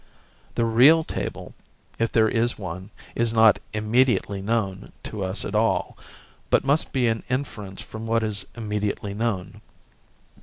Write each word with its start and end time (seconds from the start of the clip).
The 0.55 0.65
real 0.65 1.03
table, 1.03 1.53
if 1.99 2.11
there 2.11 2.27
is 2.27 2.57
one, 2.57 2.89
is 3.13 3.33
not 3.35 3.59
immediately 3.71 4.41
known 4.41 4.93
to 5.03 5.23
us 5.23 5.45
at 5.45 5.53
all, 5.53 5.95
but 6.49 6.63
must 6.63 6.91
be 6.91 7.05
an 7.05 7.21
inference 7.29 7.83
from 7.83 8.07
what 8.07 8.23
is 8.23 8.47
immediately 8.55 9.13
known. 9.13 9.61